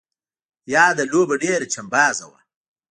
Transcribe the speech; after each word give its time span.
یاده 0.73 1.03
لوبه 1.11 1.35
ډېره 1.43 1.65
چمبازه 1.73 2.25
وه. 2.31 2.39